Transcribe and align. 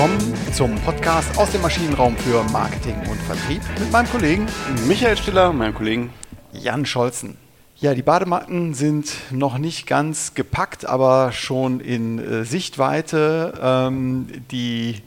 willkommen 0.00 0.34
zum 0.54 0.74
Podcast 0.76 1.36
aus 1.36 1.50
dem 1.50 1.60
Maschinenraum 1.60 2.16
für 2.16 2.42
Marketing 2.44 2.96
und 3.10 3.20
Vertrieb 3.20 3.60
mit 3.78 3.92
meinem 3.92 4.08
Kollegen 4.08 4.46
Michael 4.88 5.14
Stiller, 5.14 5.52
meinem 5.52 5.74
Kollegen 5.74 6.10
Jan 6.54 6.86
Scholzen. 6.86 7.36
Ja, 7.76 7.92
die 7.92 8.00
Badematten 8.00 8.72
sind 8.72 9.12
noch 9.30 9.58
nicht 9.58 9.86
ganz 9.86 10.32
gepackt, 10.32 10.86
aber 10.86 11.32
schon 11.32 11.80
in 11.80 12.18
äh, 12.18 12.44
Sichtweite. 12.46 13.52
Ähm, 13.62 14.26
die 14.50 15.02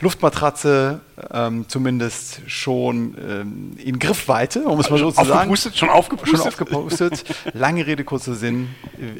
Luftmatratze 0.00 1.00
ähm, 1.32 1.68
zumindest 1.68 2.40
schon 2.48 3.16
ähm, 3.16 3.76
in 3.78 4.00
Griffweite, 4.00 4.64
um 4.64 4.80
es 4.80 4.90
mal 4.90 4.98
so 4.98 5.12
zu 5.12 5.24
sagen. 5.24 5.30
Aufgepustet, 5.32 5.76
schon 5.76 5.90
aufgepustet. 5.90 6.40
Schon 6.40 6.48
aufgepustet. 6.48 7.24
Lange 7.52 7.86
Rede, 7.86 8.02
kurzer 8.02 8.34
Sinn. 8.34 8.74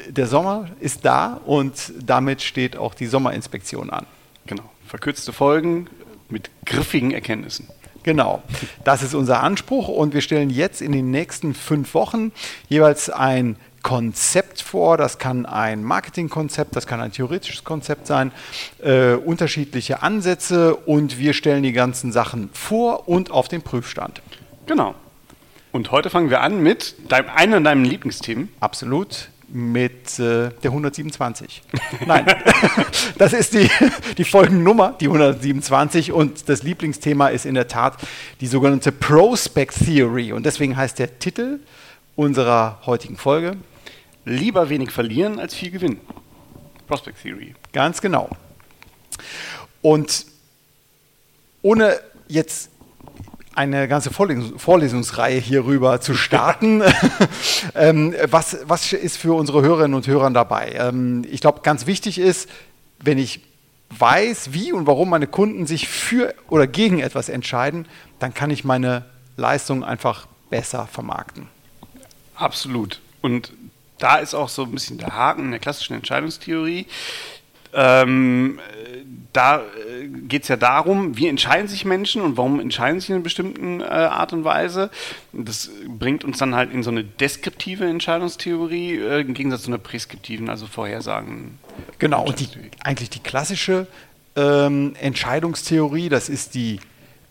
Der 0.09 0.27
Sommer 0.27 0.67
ist 0.81 1.05
da 1.05 1.39
und 1.45 1.93
damit 2.05 2.41
steht 2.41 2.75
auch 2.75 2.93
die 2.93 3.05
Sommerinspektion 3.05 3.89
an. 3.91 4.05
Genau. 4.45 4.63
Verkürzte 4.87 5.33
Folgen 5.33 5.87
mit 6.29 6.49
griffigen 6.65 7.11
Erkenntnissen. 7.11 7.67
Genau, 8.03 8.43
das 8.83 9.01
ist 9.01 9.15
unser 9.15 9.41
Anspruch 9.41 9.87
und 9.87 10.13
wir 10.13 10.21
stellen 10.21 10.51
jetzt 10.51 10.79
in 10.79 10.91
den 10.91 11.09
nächsten 11.09 11.55
fünf 11.55 11.95
Wochen 11.95 12.31
jeweils 12.69 13.09
ein 13.09 13.57
Konzept 13.81 14.61
vor. 14.61 14.97
Das 14.97 15.17
kann 15.17 15.47
ein 15.47 15.83
Marketingkonzept, 15.83 16.75
das 16.75 16.85
kann 16.85 16.99
ein 16.99 17.11
theoretisches 17.11 17.63
Konzept 17.63 18.05
sein, 18.05 18.31
äh, 18.83 19.13
unterschiedliche 19.13 20.03
Ansätze 20.03 20.75
und 20.75 21.17
wir 21.17 21.33
stellen 21.33 21.63
die 21.63 21.71
ganzen 21.71 22.11
Sachen 22.11 22.51
vor 22.53 23.09
und 23.09 23.31
auf 23.31 23.47
den 23.47 23.63
Prüfstand. 23.63 24.21
Genau. 24.67 24.93
Und 25.71 25.89
heute 25.89 26.11
fangen 26.11 26.29
wir 26.29 26.41
an 26.41 26.61
mit 26.61 27.11
deinem, 27.11 27.29
einem 27.29 27.63
deinen 27.63 27.85
Lieblingsthemen. 27.85 28.49
Absolut 28.59 29.29
mit 29.47 30.19
äh, 30.19 30.49
der 30.49 30.71
127. 30.71 31.61
Nein, 32.05 32.25
das 33.17 33.33
ist 33.33 33.53
die, 33.53 33.69
die 34.17 34.23
Folgennummer, 34.23 34.95
die 34.99 35.05
127. 35.05 36.11
Und 36.11 36.49
das 36.49 36.63
Lieblingsthema 36.63 37.27
ist 37.27 37.45
in 37.45 37.55
der 37.55 37.67
Tat 37.67 37.97
die 38.41 38.47
sogenannte 38.47 38.91
Prospect 38.91 39.85
Theory. 39.85 40.33
Und 40.33 40.45
deswegen 40.45 40.75
heißt 40.75 40.99
der 40.99 41.19
Titel 41.19 41.59
unserer 42.15 42.81
heutigen 42.85 43.17
Folge 43.17 43.57
Lieber 44.25 44.69
wenig 44.69 44.89
verlieren 44.89 45.39
als 45.39 45.53
viel 45.53 45.69
gewinnen. 45.69 46.01
Prospect 46.87 47.21
Theory. 47.21 47.53
Ganz 47.71 48.01
genau. 48.01 48.29
Und 49.83 50.25
ohne 51.61 51.99
jetzt 52.27 52.71
eine 53.55 53.87
ganze 53.87 54.11
Vorlesungs 54.11 54.61
Vorlesungsreihe 54.61 55.39
hierüber 55.39 56.01
zu 56.01 56.13
starten. 56.13 56.83
ähm, 57.75 58.13
was, 58.29 58.57
was 58.65 58.91
ist 58.93 59.17
für 59.17 59.33
unsere 59.33 59.61
Hörerinnen 59.61 59.95
und 59.95 60.07
Hörer 60.07 60.29
dabei? 60.31 60.75
Ähm, 60.77 61.25
ich 61.29 61.41
glaube, 61.41 61.61
ganz 61.61 61.87
wichtig 61.87 62.19
ist, 62.19 62.49
wenn 62.99 63.17
ich 63.17 63.41
weiß, 63.97 64.53
wie 64.53 64.73
und 64.73 64.87
warum 64.87 65.09
meine 65.09 65.27
Kunden 65.27 65.65
sich 65.67 65.87
für 65.87 66.33
oder 66.49 66.67
gegen 66.67 66.99
etwas 66.99 67.29
entscheiden, 67.29 67.87
dann 68.19 68.33
kann 68.33 68.49
ich 68.49 68.63
meine 68.63 69.05
Leistung 69.37 69.83
einfach 69.83 70.27
besser 70.49 70.87
vermarkten. 70.87 71.47
Absolut. 72.35 73.01
Und 73.21 73.53
da 73.97 74.17
ist 74.17 74.33
auch 74.33 74.49
so 74.49 74.63
ein 74.63 74.71
bisschen 74.71 74.97
der 74.97 75.15
Haken 75.15 75.45
in 75.45 75.51
der 75.51 75.59
klassischen 75.59 75.95
Entscheidungstheorie. 75.95 76.87
Ähm, 77.73 78.59
da 79.33 79.59
äh, 79.59 79.61
geht 80.07 80.43
es 80.43 80.47
ja 80.47 80.57
darum, 80.57 81.17
wie 81.17 81.27
entscheiden 81.27 81.67
sich 81.67 81.85
Menschen 81.85 82.21
und 82.21 82.37
warum 82.37 82.59
entscheiden 82.59 82.99
sie 82.99 83.11
in 83.11 83.15
einer 83.15 83.23
bestimmten 83.23 83.81
äh, 83.81 83.85
Art 83.85 84.33
und 84.33 84.43
Weise. 84.43 84.89
Das 85.33 85.69
bringt 85.87 86.23
uns 86.23 86.37
dann 86.37 86.55
halt 86.55 86.71
in 86.71 86.83
so 86.83 86.89
eine 86.89 87.03
deskriptive 87.03 87.85
Entscheidungstheorie 87.85 88.97
äh, 88.97 89.21
im 89.21 89.33
Gegensatz 89.33 89.63
zu 89.63 89.69
einer 89.69 89.77
präskriptiven, 89.77 90.49
also 90.49 90.67
Vorhersagen. 90.67 91.57
Genau, 91.99 92.25
und 92.25 92.39
die, 92.39 92.47
eigentlich 92.83 93.09
die 93.09 93.19
klassische 93.19 93.87
ähm, 94.35 94.95
Entscheidungstheorie, 94.99 96.09
das 96.09 96.29
ist 96.29 96.55
die 96.55 96.79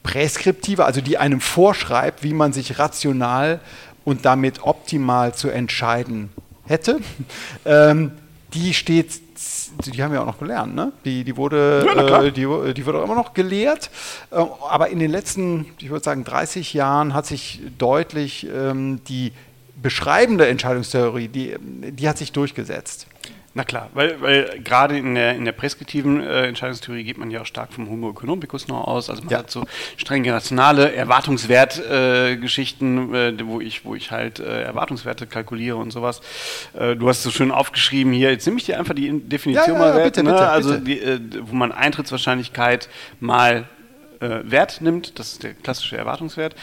präskriptive, 0.02 0.84
also 0.84 1.00
die 1.00 1.18
einem 1.18 1.40
vorschreibt, 1.40 2.22
wie 2.22 2.34
man 2.34 2.52
sich 2.52 2.78
rational 2.78 3.60
und 4.04 4.24
damit 4.24 4.62
optimal 4.62 5.34
zu 5.34 5.48
entscheiden 5.48 6.30
hätte. 6.66 7.00
Ähm, 7.66 8.12
die 8.52 8.74
steht 8.74 9.20
die 9.86 10.02
haben 10.02 10.12
wir 10.12 10.22
auch 10.22 10.26
noch 10.26 10.38
gelernt, 10.38 10.74
ne? 10.74 10.92
Die, 11.04 11.24
die, 11.24 11.36
wurde, 11.36 11.84
ja, 11.86 12.22
äh, 12.22 12.32
die, 12.32 12.74
die 12.74 12.86
wird 12.86 12.96
auch 12.96 13.04
immer 13.04 13.14
noch 13.14 13.34
gelehrt. 13.34 13.90
Äh, 14.30 14.36
aber 14.68 14.88
in 14.88 14.98
den 14.98 15.10
letzten, 15.10 15.66
ich 15.78 15.90
würde 15.90 16.04
sagen, 16.04 16.24
30 16.24 16.74
Jahren 16.74 17.14
hat 17.14 17.26
sich 17.26 17.60
deutlich 17.78 18.48
ähm, 18.54 19.00
die 19.08 19.32
beschreibende 19.80 20.46
Entscheidungstheorie, 20.46 21.28
die, 21.28 21.56
die 21.60 22.08
hat 22.08 22.18
sich 22.18 22.32
durchgesetzt. 22.32 23.06
Na 23.56 23.62
klar, 23.62 23.88
weil, 23.94 24.20
weil 24.20 24.60
gerade 24.65 24.98
in 24.98 25.15
der, 25.15 25.37
in 25.37 25.44
der 25.44 25.53
preskriptiven 25.53 26.20
äh, 26.20 26.48
Entscheidungstheorie 26.48 27.04
geht 27.04 27.19
man 27.19 27.31
ja 27.31 27.42
auch 27.42 27.47
stark 27.47 27.72
vom 27.72 27.88
Homo 27.88 28.10
economicus 28.10 28.66
noch 28.66 28.88
aus. 28.88 29.09
Also 29.09 29.22
man 29.22 29.31
ja. 29.31 29.38
hat 29.38 29.48
so 29.48 29.65
streng 29.97 30.28
rationale 30.28 30.92
Erwartungswertgeschichten, 30.92 33.14
äh, 33.14 33.28
äh, 33.28 33.47
wo, 33.47 33.60
ich, 33.60 33.84
wo 33.84 33.94
ich 33.94 34.10
halt 34.10 34.41
äh, 34.41 34.62
Erwartungswerte 34.62 35.28
kalkuliere 35.28 35.76
und 35.76 35.93
sowas. 35.93 36.20
Äh, 36.72 36.97
du 36.97 37.09
hast 37.09 37.22
so 37.22 37.31
schön 37.31 37.53
aufgeschrieben 37.53 38.12
hier, 38.12 38.32
jetzt 38.32 38.44
nehme 38.44 38.59
ich 38.59 38.64
dir 38.64 38.76
einfach 38.76 38.94
die 38.94 39.20
Definition 39.20 39.69
ja, 39.69 39.72
ja, 39.72 39.78
mal 39.78 39.94
weg. 39.98 40.06
Bitte, 40.06 40.25
ne? 40.25 40.32
bitte, 40.32 40.48
also 40.48 40.76
die, 40.76 40.98
äh, 40.98 41.20
wo 41.43 41.54
man 41.54 41.70
Eintrittswahrscheinlichkeit 41.70 42.88
mal 43.20 43.69
Wert 44.20 44.81
nimmt, 44.81 45.19
das 45.19 45.32
ist 45.32 45.43
der 45.43 45.53
klassische 45.53 45.98
Erwartungswert. 45.98 46.54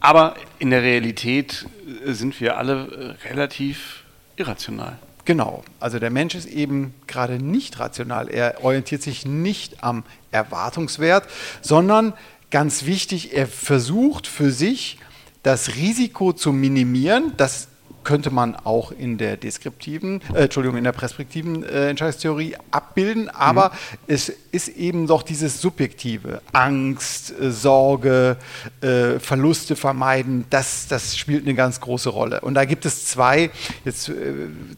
Aber 0.00 0.34
in 0.58 0.70
der 0.70 0.82
Realität 0.82 1.66
sind 2.06 2.40
wir 2.40 2.56
alle 2.56 3.16
relativ 3.28 4.04
irrational. 4.36 4.96
Genau, 5.26 5.64
also 5.80 5.98
der 5.98 6.10
Mensch 6.10 6.36
ist 6.36 6.46
eben 6.46 6.94
gerade 7.08 7.42
nicht 7.42 7.80
rational. 7.80 8.28
Er 8.28 8.62
orientiert 8.62 9.02
sich 9.02 9.26
nicht 9.26 9.82
am 9.82 10.04
Erwartungswert, 10.30 11.24
sondern 11.60 12.14
ganz 12.52 12.86
wichtig, 12.86 13.36
er 13.36 13.48
versucht 13.48 14.28
für 14.28 14.52
sich 14.52 14.98
das 15.42 15.74
Risiko 15.74 16.32
zu 16.32 16.52
minimieren, 16.52 17.32
das 17.36 17.66
könnte 18.06 18.30
man 18.30 18.54
auch 18.54 18.92
in 18.92 19.18
der 19.18 19.36
deskriptiven, 19.36 20.22
äh, 20.32 20.44
Entschuldigung, 20.44 20.78
in 20.78 20.84
der 20.84 20.92
perspektiven 20.92 21.64
äh, 21.64 21.88
Entscheidungstheorie 21.88 22.56
abbilden, 22.70 23.28
aber 23.28 23.70
mhm. 23.70 23.98
es 24.06 24.32
ist 24.52 24.68
eben 24.68 25.08
doch 25.08 25.24
dieses 25.24 25.60
subjektive, 25.60 26.40
Angst, 26.52 27.34
äh, 27.38 27.50
Sorge, 27.50 28.36
äh, 28.80 29.18
Verluste 29.18 29.74
vermeiden, 29.74 30.44
das, 30.50 30.86
das 30.86 31.18
spielt 31.18 31.44
eine 31.44 31.56
ganz 31.56 31.80
große 31.80 32.08
Rolle. 32.08 32.42
Und 32.42 32.54
da 32.54 32.64
gibt 32.64 32.86
es 32.86 33.06
zwei, 33.06 33.50
jetzt 33.84 34.08
äh, 34.08 34.14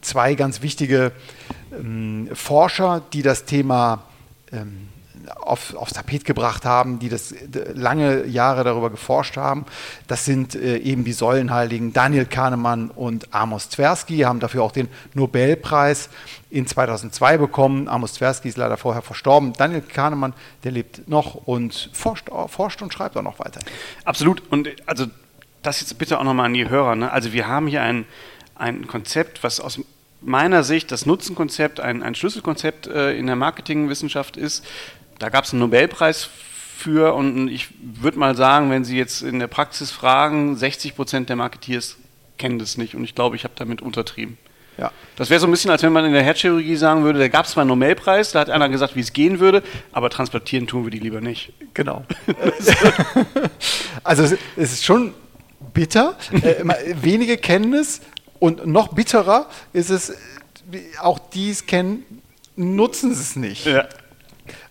zwei 0.00 0.34
ganz 0.34 0.62
wichtige 0.62 1.12
ähm, 1.78 2.30
Forscher, 2.32 3.02
die 3.12 3.20
das 3.20 3.44
Thema 3.44 4.04
ähm, 4.52 4.88
auf, 5.40 5.74
aufs 5.74 5.92
Tapet 5.92 6.24
gebracht 6.24 6.64
haben, 6.64 6.98
die 6.98 7.08
das 7.08 7.34
lange 7.74 8.26
Jahre 8.26 8.64
darüber 8.64 8.90
geforscht 8.90 9.36
haben. 9.36 9.64
Das 10.06 10.24
sind 10.24 10.54
äh, 10.54 10.78
eben 10.78 11.04
die 11.04 11.12
Säulenheiligen 11.12 11.92
Daniel 11.92 12.26
Kahnemann 12.26 12.90
und 12.90 13.34
Amos 13.34 13.68
Tversky, 13.68 14.18
haben 14.18 14.40
dafür 14.40 14.62
auch 14.62 14.72
den 14.72 14.88
Nobelpreis 15.14 16.08
in 16.50 16.66
2002 16.66 17.38
bekommen. 17.38 17.88
Amos 17.88 18.14
Tversky 18.14 18.48
ist 18.48 18.56
leider 18.56 18.76
vorher 18.76 19.02
verstorben. 19.02 19.52
Daniel 19.52 19.82
Kahnemann, 19.82 20.34
der 20.64 20.72
lebt 20.72 21.08
noch 21.08 21.34
und 21.34 21.90
forscht, 21.92 22.28
forscht 22.48 22.82
und 22.82 22.92
schreibt 22.92 23.16
auch 23.16 23.22
noch 23.22 23.38
weiter. 23.38 23.60
Absolut. 24.04 24.42
Und 24.50 24.68
also 24.86 25.06
das 25.62 25.80
jetzt 25.80 25.98
bitte 25.98 26.18
auch 26.18 26.24
nochmal 26.24 26.46
an 26.46 26.54
die 26.54 26.68
Hörer. 26.68 26.94
Ne? 26.94 27.12
Also 27.12 27.32
wir 27.32 27.46
haben 27.46 27.66
hier 27.66 27.82
ein, 27.82 28.06
ein 28.54 28.86
Konzept, 28.86 29.42
was 29.42 29.60
aus 29.60 29.80
meiner 30.20 30.64
Sicht 30.64 30.90
das 30.90 31.06
Nutzenkonzept 31.06 31.80
ein, 31.80 32.02
ein 32.02 32.14
Schlüsselkonzept 32.14 32.86
äh, 32.86 33.16
in 33.16 33.26
der 33.26 33.36
Marketingwissenschaft 33.36 34.36
ist, 34.36 34.64
da 35.18 35.28
gab 35.28 35.44
es 35.44 35.52
einen 35.52 35.60
Nobelpreis 35.60 36.28
für 36.78 37.14
und 37.14 37.48
ich 37.48 37.68
würde 37.80 38.18
mal 38.18 38.36
sagen, 38.36 38.70
wenn 38.70 38.84
Sie 38.84 38.96
jetzt 38.96 39.22
in 39.22 39.40
der 39.40 39.48
Praxis 39.48 39.90
fragen, 39.90 40.56
60 40.56 40.94
Prozent 40.94 41.28
der 41.28 41.36
Marketeers 41.36 41.96
kennen 42.38 42.58
das 42.58 42.76
nicht 42.76 42.94
und 42.94 43.02
ich 43.04 43.14
glaube, 43.14 43.36
ich 43.36 43.44
habe 43.44 43.54
damit 43.56 43.82
untertrieben. 43.82 44.38
Ja. 44.78 44.92
Das 45.16 45.28
wäre 45.28 45.40
so 45.40 45.48
ein 45.48 45.50
bisschen, 45.50 45.72
als 45.72 45.82
wenn 45.82 45.92
man 45.92 46.04
in 46.04 46.12
der 46.12 46.22
Herzchirurgie 46.22 46.76
sagen 46.76 47.02
würde, 47.02 47.18
da 47.18 47.26
gab 47.26 47.46
es 47.46 47.52
zwar 47.52 47.62
einen 47.62 47.70
Nobelpreis, 47.70 48.30
da 48.30 48.38
hat 48.40 48.48
einer 48.48 48.68
gesagt, 48.68 48.94
wie 48.94 49.00
es 49.00 49.12
gehen 49.12 49.40
würde, 49.40 49.64
aber 49.90 50.08
transplantieren 50.08 50.68
tun 50.68 50.84
wir 50.84 50.92
die 50.92 51.00
lieber 51.00 51.20
nicht. 51.20 51.52
Genau. 51.74 52.04
also 54.04 54.22
es 54.22 54.32
ist 54.56 54.84
schon 54.84 55.14
bitter, 55.74 56.16
äh, 56.30 56.64
wenige 57.02 57.38
kennen 57.38 57.74
es 57.74 58.02
und 58.38 58.66
noch 58.66 58.94
bitterer 58.94 59.48
ist 59.72 59.90
es, 59.90 60.16
auch 61.00 61.18
die 61.18 61.50
es 61.50 61.66
kennen, 61.66 62.22
nutzen 62.54 63.10
es 63.10 63.34
nicht. 63.34 63.66
Ja. 63.66 63.88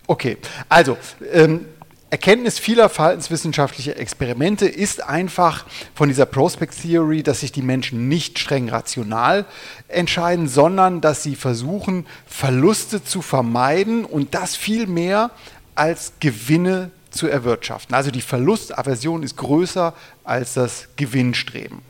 Okay, 0.08 0.38
also 0.70 0.96
ähm, 1.32 1.66
Erkenntnis 2.08 2.58
vieler 2.58 2.88
verhaltenswissenschaftlicher 2.88 3.98
Experimente 3.98 4.66
ist 4.66 5.04
einfach 5.04 5.66
von 5.94 6.08
dieser 6.08 6.24
Prospect 6.24 6.80
Theory, 6.80 7.22
dass 7.22 7.40
sich 7.40 7.52
die 7.52 7.60
Menschen 7.60 8.08
nicht 8.08 8.38
streng 8.38 8.70
rational 8.70 9.44
entscheiden, 9.88 10.48
sondern 10.48 11.02
dass 11.02 11.22
sie 11.22 11.36
versuchen, 11.36 12.06
Verluste 12.26 13.04
zu 13.04 13.20
vermeiden 13.20 14.06
und 14.06 14.34
das 14.34 14.56
viel 14.56 14.86
mehr 14.86 15.30
als 15.74 16.14
Gewinne 16.20 16.90
zu 17.10 17.26
erwirtschaften. 17.26 17.94
Also 17.94 18.10
die 18.10 18.22
Verlustaversion 18.22 19.22
ist 19.22 19.36
größer 19.36 19.92
als 20.24 20.54
das 20.54 20.88
Gewinnstreben. 20.96 21.80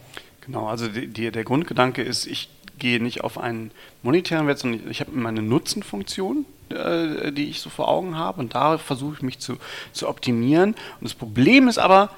Genau, 0.45 0.67
also 0.67 0.89
die, 0.89 1.07
die, 1.07 1.31
der 1.31 1.45
Grundgedanke 1.45 2.03
ist, 2.03 2.27
ich 2.27 2.51
gehe 2.81 3.01
nicht 3.01 3.21
auf 3.23 3.39
einen 3.39 3.71
monetären 4.03 4.49
Wert, 4.49 4.59
sondern 4.59 4.91
ich 4.91 5.01
habe 5.01 5.13
meine 5.13 5.43
Nutzenfunktion 5.43 6.45
äh, 6.73 7.33
die 7.33 7.49
ich 7.51 7.61
so 7.61 7.71
vor 7.71 7.89
Augen 7.89 8.17
habe. 8.17 8.41
Und 8.41 8.55
da 8.55 8.79
versuche 8.79 9.15
ich 9.17 9.23
mich 9.23 9.39
zu, 9.39 9.57
zu 9.93 10.09
optimieren. 10.09 10.71
Und 11.01 11.05
das 11.05 11.15
Problem 11.15 11.69
ist 11.69 11.79
aber, 11.79 12.11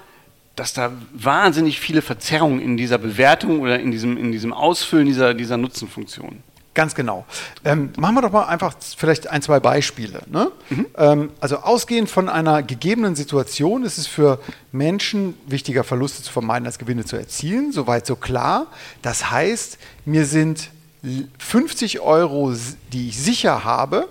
dass 0.57 0.75
da 0.75 0.93
wahnsinnig 1.13 1.81
viele 1.81 2.03
Verzerrungen 2.03 2.61
in 2.61 2.77
dieser 2.77 2.99
Bewertung 2.99 3.61
oder 3.61 3.81
in 3.81 3.91
diesem, 3.91 4.17
in 4.17 4.33
diesem 4.33 4.53
Ausfüllen 4.53 5.07
dieser, 5.07 5.35
dieser 5.35 5.57
Nutzenfunktion. 5.57 6.43
Ganz 6.73 6.95
genau. 6.95 7.25
Ähm, 7.65 7.93
machen 7.97 8.15
wir 8.15 8.23
doch 8.23 8.31
mal 8.31 8.45
einfach 8.45 8.75
vielleicht 8.97 9.29
ein, 9.29 9.43
zwei 9.43 9.59
Beispiele. 9.59 10.23
Ne? 10.31 10.53
Mhm. 10.69 10.87
Ähm, 10.97 11.31
also 11.41 11.57
ausgehend 11.57 12.09
von 12.09 12.29
einer 12.29 12.63
gegebenen 12.63 13.17
Situation 13.17 13.83
ist 13.85 13.99
es 13.99 14.07
für 14.07 14.39
Menschen 14.71 15.35
wichtiger, 15.47 15.83
Verluste 15.83 16.23
zu 16.23 16.33
vermeiden, 16.33 16.67
als 16.67 16.79
Gewinne 16.79 17.05
zu 17.05 17.17
erzielen. 17.17 17.73
Soweit 17.73 18.07
so 18.07 18.15
klar. 18.15 18.67
Das 19.03 19.33
heißt, 19.33 19.79
mir 20.05 20.27
sind 20.27 20.71
50 21.39 22.01
Euro, 22.01 22.55
die 22.93 23.09
ich 23.09 23.19
sicher 23.19 23.65
habe, 23.65 24.09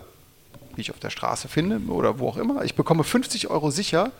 die 0.80 0.84
ich 0.84 0.92
auf 0.92 1.00
der 1.00 1.10
Straße 1.10 1.48
finde 1.48 1.80
oder 1.92 2.20
wo 2.20 2.30
auch 2.30 2.38
immer. 2.38 2.64
Ich 2.64 2.76
bekomme 2.76 3.04
50 3.04 3.50
Euro 3.50 3.70
sicher. 3.70 4.12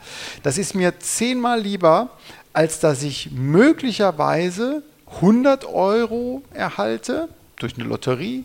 Das 0.42 0.58
ist 0.58 0.74
mir 0.74 1.00
zehnmal 1.00 1.60
lieber, 1.60 2.10
als 2.52 2.80
dass 2.80 3.02
ich 3.02 3.30
möglicherweise 3.32 4.82
100 5.16 5.64
Euro 5.64 6.42
erhalte 6.52 7.28
durch 7.56 7.74
eine 7.76 7.84
Lotterie, 7.84 8.44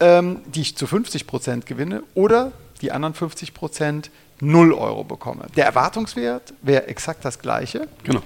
ähm, 0.00 0.40
die 0.46 0.62
ich 0.62 0.76
zu 0.76 0.86
50 0.86 1.26
Prozent 1.26 1.66
gewinne 1.66 2.02
oder 2.14 2.52
die 2.80 2.92
anderen 2.92 3.14
50 3.14 3.54
Prozent 3.54 4.10
0 4.40 4.72
Euro 4.72 5.04
bekomme. 5.04 5.46
Der 5.56 5.66
Erwartungswert 5.66 6.52
wäre 6.62 6.88
exakt 6.88 7.24
das 7.24 7.38
gleiche. 7.38 7.86
Genau. 8.02 8.22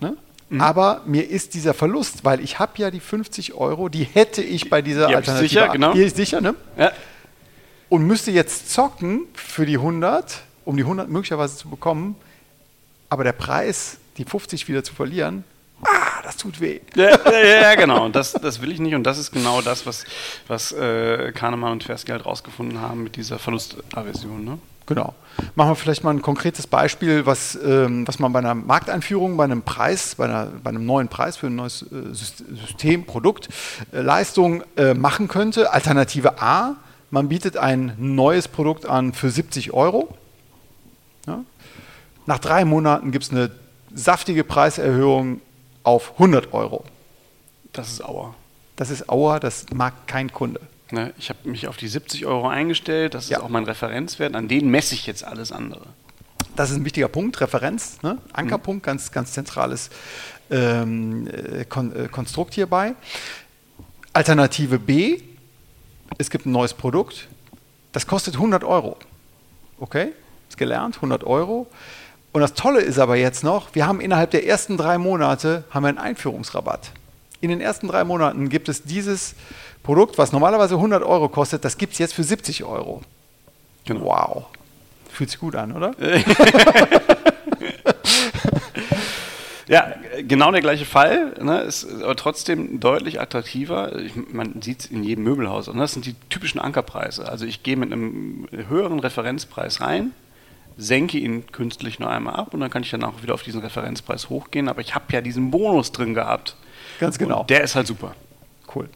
Ne? 0.00 0.16
Mhm. 0.48 0.60
Aber 0.60 1.02
mir 1.04 1.28
ist 1.28 1.54
dieser 1.54 1.74
Verlust, 1.74 2.24
weil 2.24 2.40
ich 2.40 2.58
habe 2.58 2.72
ja 2.76 2.90
die 2.90 3.00
50 3.00 3.54
Euro, 3.54 3.88
die 3.88 4.04
hätte 4.04 4.42
ich 4.42 4.70
bei 4.70 4.82
dieser 4.82 5.08
die 5.08 5.16
Alternative. 5.16 5.48
Sicher, 5.48 5.68
genau. 5.68 5.92
Die 5.92 6.02
ist 6.02 6.16
sicher, 6.16 6.40
ne? 6.40 6.54
Ja. 6.78 6.92
Und 7.94 8.08
müsste 8.08 8.32
jetzt 8.32 8.72
zocken 8.72 9.20
für 9.34 9.66
die 9.66 9.76
100, 9.76 10.42
um 10.64 10.76
die 10.76 10.82
100 10.82 11.08
möglicherweise 11.08 11.56
zu 11.56 11.68
bekommen. 11.68 12.16
Aber 13.08 13.22
der 13.22 13.30
Preis, 13.30 13.98
die 14.16 14.24
50 14.24 14.66
wieder 14.66 14.82
zu 14.82 14.92
verlieren, 14.92 15.44
ah, 15.84 16.20
das 16.24 16.36
tut 16.36 16.60
weh. 16.60 16.80
Ja, 16.96 17.10
ja, 17.24 17.60
ja 17.60 17.74
genau. 17.76 18.04
Und 18.04 18.16
das, 18.16 18.32
das 18.32 18.60
will 18.60 18.72
ich 18.72 18.80
nicht. 18.80 18.96
Und 18.96 19.04
das 19.04 19.16
ist 19.16 19.30
genau 19.30 19.62
das, 19.62 19.86
was, 19.86 20.04
was 20.48 20.72
äh, 20.72 21.30
Kahnemann 21.30 21.70
und 21.70 21.84
Tversky 21.84 22.10
halt 22.10 22.26
rausgefunden 22.26 22.80
haben 22.80 23.04
mit 23.04 23.14
dieser 23.14 23.38
Verlustaversion. 23.38 24.44
Ne? 24.44 24.58
Genau. 24.86 25.14
Machen 25.54 25.70
wir 25.70 25.76
vielleicht 25.76 26.02
mal 26.02 26.10
ein 26.10 26.20
konkretes 26.20 26.66
Beispiel, 26.66 27.26
was, 27.26 27.56
ähm, 27.64 28.08
was 28.08 28.18
man 28.18 28.32
bei 28.32 28.40
einer 28.40 28.56
Markteinführung, 28.56 29.36
bei 29.36 29.44
einem 29.44 29.62
Preis, 29.62 30.16
bei, 30.16 30.24
einer, 30.24 30.46
bei 30.46 30.70
einem 30.70 30.84
neuen 30.84 31.06
Preis 31.06 31.36
für 31.36 31.46
ein 31.46 31.54
neues 31.54 31.82
äh, 31.82 32.12
System, 32.12 33.06
Produkt, 33.06 33.50
äh, 33.92 34.00
Leistung 34.00 34.64
äh, 34.76 34.94
machen 34.94 35.28
könnte. 35.28 35.72
Alternative 35.72 36.42
A, 36.42 36.74
man 37.14 37.28
bietet 37.28 37.56
ein 37.56 37.94
neues 37.96 38.48
Produkt 38.48 38.86
an 38.86 39.12
für 39.12 39.30
70 39.30 39.72
Euro. 39.72 40.12
Ja. 41.26 41.44
Nach 42.26 42.40
drei 42.40 42.64
Monaten 42.64 43.12
gibt 43.12 43.24
es 43.24 43.30
eine 43.30 43.52
saftige 43.94 44.42
Preiserhöhung 44.42 45.40
auf 45.84 46.14
100 46.14 46.52
Euro. 46.52 46.84
Das 47.72 47.88
ist 47.88 48.04
Auer. 48.04 48.34
Das 48.76 48.90
ist 48.90 49.08
Auer, 49.08 49.38
das 49.38 49.66
mag 49.72 50.08
kein 50.08 50.32
Kunde. 50.32 50.60
Ne, 50.90 51.14
ich 51.16 51.28
habe 51.28 51.48
mich 51.48 51.68
auf 51.68 51.76
die 51.76 51.86
70 51.86 52.26
Euro 52.26 52.48
eingestellt, 52.48 53.14
das 53.14 53.28
Ja. 53.28 53.38
ist 53.38 53.44
auch 53.44 53.48
mein 53.48 53.64
Referenzwert, 53.64 54.34
an 54.34 54.48
den 54.48 54.68
messe 54.68 54.94
ich 54.94 55.06
jetzt 55.06 55.24
alles 55.24 55.52
andere. 55.52 55.86
Das 56.56 56.70
ist 56.70 56.76
ein 56.76 56.84
wichtiger 56.84 57.08
Punkt, 57.08 57.40
Referenz, 57.40 58.02
ne? 58.02 58.18
Ankerpunkt, 58.32 58.84
ganz, 58.84 59.12
ganz 59.12 59.32
zentrales 59.32 59.90
ähm, 60.50 61.28
äh, 61.28 61.64
Kon 61.64 61.94
äh, 61.94 62.08
Konstrukt 62.08 62.54
hierbei. 62.54 62.94
Alternative 64.12 64.78
B, 64.78 65.20
es 66.18 66.30
gibt 66.30 66.46
ein 66.46 66.52
neues 66.52 66.74
Produkt, 66.74 67.28
das 67.92 68.06
kostet 68.06 68.34
100 68.34 68.64
Euro. 68.64 68.96
Okay, 69.78 70.12
ist 70.48 70.58
gelernt, 70.58 70.96
100 70.96 71.24
Euro. 71.24 71.66
Und 72.32 72.40
das 72.40 72.54
Tolle 72.54 72.80
ist 72.80 72.98
aber 72.98 73.16
jetzt 73.16 73.44
noch, 73.44 73.74
wir 73.74 73.86
haben 73.86 74.00
innerhalb 74.00 74.30
der 74.32 74.46
ersten 74.46 74.76
drei 74.76 74.98
Monate 74.98 75.64
haben 75.70 75.84
wir 75.84 75.88
einen 75.88 75.98
Einführungsrabatt. 75.98 76.90
In 77.40 77.50
den 77.50 77.60
ersten 77.60 77.88
drei 77.88 78.04
Monaten 78.04 78.48
gibt 78.48 78.68
es 78.68 78.82
dieses 78.82 79.34
Produkt, 79.82 80.18
was 80.18 80.32
normalerweise 80.32 80.74
100 80.74 81.02
Euro 81.02 81.28
kostet, 81.28 81.64
das 81.64 81.76
gibt 81.76 81.92
es 81.92 81.98
jetzt 81.98 82.14
für 82.14 82.24
70 82.24 82.64
Euro. 82.64 83.02
Genau. 83.84 84.06
Wow. 84.06 84.44
Fühlt 85.10 85.30
sich 85.30 85.38
gut 85.38 85.54
an, 85.54 85.72
oder? 85.72 85.94
Ja, 89.66 89.94
genau 90.26 90.50
der 90.52 90.60
gleiche 90.60 90.84
Fall, 90.84 91.34
ne, 91.40 91.60
ist 91.60 91.86
aber 92.02 92.16
trotzdem 92.16 92.80
deutlich 92.80 93.20
attraktiver. 93.20 93.98
Ich, 93.98 94.12
man 94.32 94.60
sieht 94.60 94.80
es 94.80 94.86
in 94.86 95.02
jedem 95.02 95.24
Möbelhaus. 95.24 95.68
Und 95.68 95.78
das 95.78 95.92
sind 95.92 96.04
die 96.06 96.14
typischen 96.28 96.60
Ankerpreise. 96.60 97.28
Also 97.28 97.46
ich 97.46 97.62
gehe 97.62 97.76
mit 97.76 97.92
einem 97.92 98.46
höheren 98.68 98.98
Referenzpreis 98.98 99.80
rein, 99.80 100.10
senke 100.76 101.18
ihn 101.18 101.46
künstlich 101.50 101.98
nur 101.98 102.10
einmal 102.10 102.34
ab 102.34 102.52
und 102.52 102.60
dann 102.60 102.70
kann 102.70 102.82
ich 102.82 102.90
dann 102.90 103.04
auch 103.04 103.22
wieder 103.22 103.32
auf 103.34 103.42
diesen 103.42 103.60
Referenzpreis 103.62 104.28
hochgehen. 104.28 104.68
Aber 104.68 104.82
ich 104.82 104.94
habe 104.94 105.06
ja 105.12 105.20
diesen 105.20 105.50
Bonus 105.50 105.92
drin 105.92 106.12
gehabt. 106.14 106.56
Ganz 107.00 107.18
genau. 107.18 107.40
Und 107.40 107.50
der 107.50 107.62
ist 107.62 107.74
halt 107.74 107.86
super. 107.86 108.14
Cool. 108.74 108.88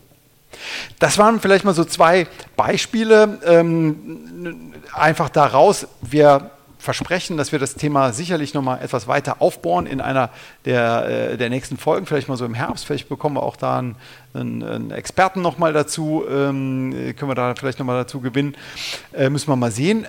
Das 0.98 1.18
waren 1.18 1.40
vielleicht 1.40 1.64
mal 1.64 1.74
so 1.74 1.84
zwei 1.84 2.26
Beispiele. 2.56 3.38
Ähm, 3.44 4.74
einfach 4.92 5.28
daraus, 5.28 5.86
wir 6.02 6.50
versprechen, 6.78 7.36
dass 7.36 7.52
wir 7.52 7.58
das 7.58 7.74
Thema 7.74 8.12
sicherlich 8.12 8.54
nochmal 8.54 8.80
etwas 8.82 9.08
weiter 9.08 9.42
aufbohren 9.42 9.86
in 9.86 10.00
einer 10.00 10.30
der, 10.64 11.32
äh, 11.32 11.36
der 11.36 11.50
nächsten 11.50 11.76
Folgen, 11.76 12.06
vielleicht 12.06 12.28
mal 12.28 12.36
so 12.36 12.44
im 12.44 12.54
Herbst. 12.54 12.86
Vielleicht 12.86 13.08
bekommen 13.08 13.36
wir 13.36 13.42
auch 13.42 13.56
da 13.56 13.78
einen, 13.78 13.96
einen, 14.34 14.90
Experten 14.90 15.42
nochmal 15.42 15.72
dazu, 15.72 16.24
ähm, 16.28 17.14
können 17.16 17.30
wir 17.30 17.34
da 17.34 17.54
vielleicht 17.54 17.78
nochmal 17.78 17.96
dazu 17.96 18.20
gewinnen. 18.20 18.56
Äh, 19.12 19.28
müssen 19.28 19.48
wir 19.48 19.56
mal 19.56 19.72
sehen. 19.72 20.06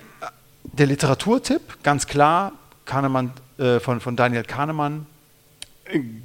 Der 0.62 0.86
Literaturtipp, 0.86 1.82
ganz 1.82 2.06
klar, 2.06 2.52
Kahnemann, 2.84 3.32
äh, 3.58 3.80
von, 3.80 4.00
von 4.00 4.16
Daniel 4.16 4.44
Kahnemann, 4.44 5.06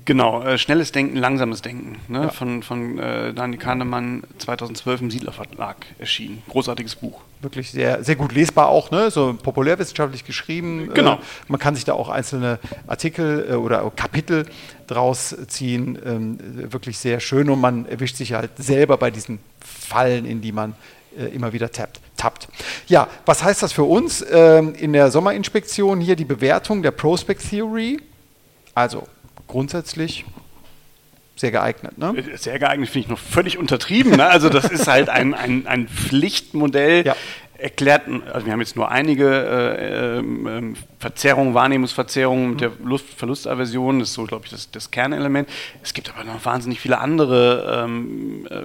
Genau, 0.06 0.44
äh, 0.44 0.58
schnelles 0.58 0.92
Denken, 0.92 1.18
langsames 1.18 1.62
Denken. 1.62 1.98
Ne? 2.08 2.24
Ja. 2.24 2.30
Von, 2.30 2.62
von 2.64 3.00
äh, 3.00 3.34
Daniel 3.34 3.60
Kahnemann 3.60 4.24
2012 4.38 5.02
im 5.02 5.12
Siedler 5.12 5.32
Verlag 5.32 5.86
erschienen. 5.98 6.44
Großartiges 6.50 6.96
Buch. 6.96 7.22
wirklich 7.42 7.72
sehr, 7.72 8.04
sehr 8.04 8.16
gut 8.16 8.32
lesbar 8.34 8.70
auch, 8.70 8.92
ne? 8.92 9.10
so 9.10 9.34
populärwissenschaftlich 9.34 10.26
geschrieben. 10.26 10.92
Genau. 10.94 11.16
Äh, 11.16 11.20
man 11.48 11.60
kann 11.60 11.76
sich 11.76 11.86
da 11.86 11.94
auch 11.94 12.10
einzelne 12.10 12.60
Artikel 12.88 13.48
äh, 13.50 13.54
oder 13.54 13.92
Kapitel 13.96 14.46
draus 14.88 15.36
ziehen. 15.48 15.98
Ähm, 16.06 16.38
wirklich 16.72 17.00
sehr 17.00 17.20
schön 17.20 17.50
und 17.50 17.60
man 17.60 17.88
erwischt 17.88 18.18
sich 18.18 18.34
halt 18.34 18.52
selber 18.58 18.98
bei 18.98 19.10
diesen 19.12 19.40
Fallen, 19.60 20.26
in 20.26 20.42
die 20.42 20.52
man 20.52 20.76
äh, 21.18 21.26
immer 21.26 21.54
wieder 21.54 21.72
tappt. 21.72 22.00
tappt. 22.18 22.48
Ja, 22.88 23.08
was 23.26 23.44
heißt 23.44 23.64
das 23.64 23.74
für 23.74 23.84
uns? 23.84 24.24
Ähm, 24.30 24.76
in 24.76 24.94
der 24.94 25.10
Sommerinspektion 25.12 26.00
hier 26.02 26.16
die 26.16 26.26
Bewertung 26.26 26.84
der 26.84 26.92
Prospect 26.92 27.50
Theory. 27.50 28.00
Also 28.74 29.08
grundsätzlich 29.48 30.26
sehr 31.36 31.52
geeignet. 31.52 31.98
Ne? 31.98 32.16
Äh, 32.18 32.38
Sehr 32.38 32.60
geeignet 32.60 32.90
finde 32.90 33.06
ich 33.06 33.10
noch 33.10 33.20
völlig 33.20 33.58
untertrieben. 33.58 34.16
Ne? 34.16 34.26
Also 34.28 34.50
das 34.50 34.66
ist 34.66 34.88
halt 34.88 35.10
ein, 35.10 35.34
ein, 35.34 35.68
ein 35.68 35.88
Pflichtmodell. 35.88 37.06
Ja. 37.06 37.16
Erklärt, 37.58 38.02
also 38.34 38.46
wir 38.46 38.52
haben 38.52 38.60
jetzt 38.60 38.76
nur 38.76 38.92
einige 38.92 39.30
äh, 39.30 40.18
ähm, 40.18 40.46
ähm, 40.48 40.76
Verzerrungen, 41.00 41.54
Wahrnehmungsverzerrungen 41.54 42.50
mit 42.50 42.60
der 42.62 42.72
Lust 42.84 43.06
Verlustaversion, 43.16 44.00
das 44.00 44.10
ist 44.10 44.16
so, 44.16 44.26
glaube 44.26 44.44
ich, 44.44 44.52
das, 44.52 44.72
das 44.72 44.92
Kernelement. 44.92 45.48
Es 45.82 45.94
gibt 45.94 46.10
aber 46.14 46.26
noch 46.26 46.44
wahnsinnig 46.44 46.82
viele 46.82 46.98
andere 47.00 47.86
ähm, 47.86 48.46
äh, 48.50 48.64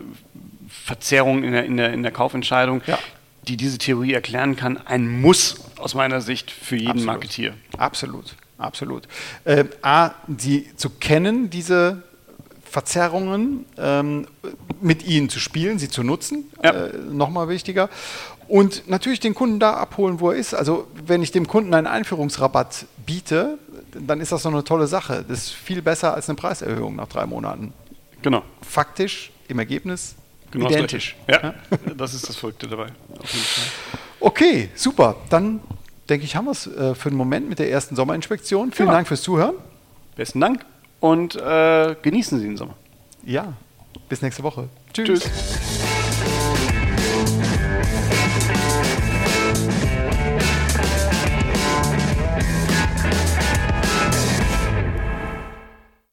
Verzerrungen 0.69 1.45
in 1.45 1.53
der, 1.53 1.65
in, 1.67 1.77
der, 1.77 1.93
in 1.93 2.03
der 2.03 2.11
Kaufentscheidung, 2.11 2.83
Ja. 2.89 2.99
die 3.47 3.57
diese 3.57 3.79
Theorie 3.79 4.13
erklären 4.13 4.57
kann. 4.57 4.77
Ein 4.87 5.21
Muss 5.21 5.61
aus 5.79 5.95
meiner 5.95 6.21
Sicht 6.21 6.51
für 6.51 6.75
jeden 6.75 6.91
Absolut. 6.91 7.07
Marketier. 7.07 7.55
Absolut, 7.79 8.35
absolut. 8.61 9.09
Ähm, 9.45 9.69
A, 9.83 10.11
die 10.26 10.75
zu 10.76 10.90
kennen, 10.90 11.50
diese 11.50 12.02
Verzerrungen, 12.64 13.64
ähm, 13.79 14.26
mit 14.81 15.05
ihnen 15.05 15.29
zu 15.29 15.40
spielen, 15.40 15.79
sie 15.79 15.88
zu 15.88 16.02
nutzen, 16.05 16.45
Ja. 16.62 16.71
äh, 16.87 16.93
nochmal 17.11 17.49
wichtiger. 17.49 17.88
Und 18.47 18.88
natürlich 18.88 19.21
den 19.21 19.35
Kunden 19.35 19.59
da 19.61 19.75
abholen, 19.75 20.21
wo 20.21 20.31
er 20.31 20.37
ist. 20.37 20.55
Also 20.55 20.87
wenn 21.07 21.23
ich 21.23 21.31
dem 21.33 21.47
Kunden 21.47 21.75
einen 21.75 21.87
Einführungsrabatt 21.87 22.87
biete, 23.07 23.59
dann 23.93 24.21
ist 24.21 24.33
das 24.33 24.43
so 24.43 24.49
eine 24.49 24.62
tolle 24.64 24.87
Sache. 24.87 25.25
Das 25.29 25.38
ist 25.38 25.50
viel 25.50 25.83
besser 25.83 26.14
als 26.14 26.29
eine 26.29 26.37
Preiserhöhung 26.37 26.97
nach 26.97 27.09
drei 27.09 27.26
Monaten. 27.26 27.73
Genau. 28.23 28.43
Faktisch, 28.62 29.31
im 29.49 29.59
Ergebnis, 29.59 30.14
Genau 30.52 30.69
identisch. 30.69 31.17
Gleiche. 31.26 31.55
Ja, 31.87 31.95
das 31.95 32.14
ist 32.14 32.29
das 32.29 32.37
Verrückte 32.37 32.67
dabei. 32.69 32.87
Okay, 34.21 34.69
super. 34.75 35.17
Dann 35.29 35.61
denke 36.11 36.26
ich, 36.26 36.37
haben 36.37 36.47
wir 36.47 36.52
es 36.52 36.67
äh, 36.67 36.95
für 36.95 37.09
den 37.11 37.17
Moment 37.17 37.49
mit 37.49 37.59
der 37.59 37.71
ersten 37.71 37.97
Sommerinspektion. 37.97 38.73
Vielen 38.73 38.88
Ja. 38.88 38.95
Dank 38.97 39.09
fürs 39.09 39.23
Zuhören. 39.23 39.55
Besten 40.17 40.40
Dank 40.40 40.64
und 41.00 41.37
äh, 41.37 41.95
genießen 42.02 42.38
Sie 42.38 42.45
den 42.47 42.57
Sommer. 42.57 42.75
Ja, 43.25 43.55
bis 44.09 44.21
nächste 44.23 44.43
Woche. 44.43 44.69
Tschüss. 44.93 45.23